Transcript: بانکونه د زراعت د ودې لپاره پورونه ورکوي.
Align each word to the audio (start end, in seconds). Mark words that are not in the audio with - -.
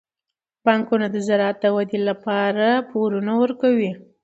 بانکونه 0.65 1.05
د 1.11 1.17
زراعت 1.27 1.57
د 1.61 1.65
ودې 1.75 1.99
لپاره 2.09 2.67
پورونه 2.89 3.31
ورکوي. 3.41 3.91